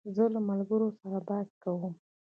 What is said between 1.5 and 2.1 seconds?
کوم.